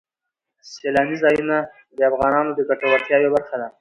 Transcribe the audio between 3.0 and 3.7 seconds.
یوه برخه ده.